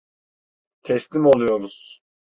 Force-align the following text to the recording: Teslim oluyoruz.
Teslim 0.83 1.25
oluyoruz. 1.25 2.01